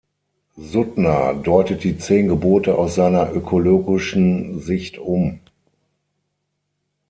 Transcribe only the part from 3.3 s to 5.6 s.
ökologischen Sicht um.